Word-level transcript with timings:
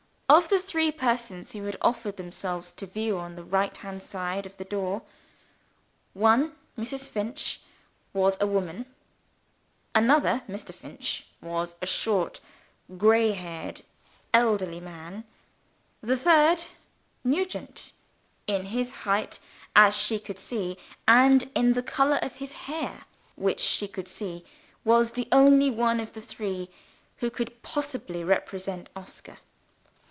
Of 0.33 0.47
the 0.47 0.59
three 0.59 0.93
persons 0.93 1.51
who 1.51 1.65
had 1.65 1.75
offered 1.81 2.15
themselves 2.15 2.71
to 2.77 2.85
view 2.85 3.17
on 3.19 3.35
the 3.35 3.43
right 3.43 3.75
hand 3.75 4.01
side 4.01 4.45
of 4.45 4.55
the 4.55 4.63
door, 4.63 5.01
one 6.13 6.55
(Mrs. 6.77 7.09
Finch) 7.09 7.59
was 8.13 8.37
a 8.39 8.47
woman; 8.47 8.85
another 9.93 10.43
(Mr. 10.47 10.73
Finch) 10.73 11.27
was 11.41 11.75
a 11.81 11.85
short, 11.85 12.39
grey 12.97 13.33
headed, 13.33 13.83
elderly 14.33 14.79
man; 14.79 15.25
the 16.01 16.15
third 16.15 16.63
(Nugent), 17.25 17.91
in 18.47 18.67
his 18.67 18.91
height 19.03 19.37
which 19.75 19.93
she 19.95 20.17
could 20.17 20.39
see 20.39 20.77
and 21.09 21.51
in 21.53 21.73
the 21.73 21.83
color 21.83 22.19
of 22.21 22.37
his 22.37 22.53
hair 22.53 23.03
which 23.35 23.59
she 23.59 23.85
could 23.85 24.07
see 24.07 24.45
was 24.85 25.11
the 25.11 25.27
only 25.33 25.69
one 25.69 25.99
of 25.99 26.13
the 26.13 26.21
three 26.21 26.69
who 27.17 27.29
could 27.29 27.61
possibly 27.63 28.23
represent 28.23 28.89
Oscar. 28.95 29.39